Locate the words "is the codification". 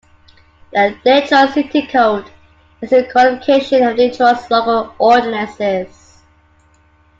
2.81-3.83